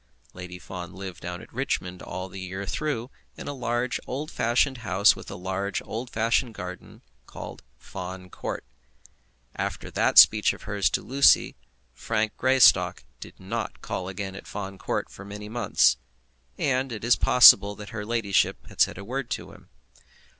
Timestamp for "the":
2.27-2.39